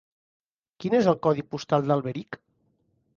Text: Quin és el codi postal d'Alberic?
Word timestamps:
Quin 0.85 0.95
és 0.99 1.09
el 1.11 1.17
codi 1.27 1.45
postal 1.51 1.85
d'Alberic? 1.91 2.41